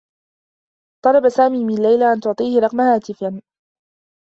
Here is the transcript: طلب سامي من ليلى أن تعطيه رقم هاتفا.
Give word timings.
طلب 1.05 1.29
سامي 1.29 1.63
من 1.65 1.75
ليلى 1.75 2.13
أن 2.13 2.19
تعطيه 2.19 2.59
رقم 2.59 2.81
هاتفا. 2.81 3.41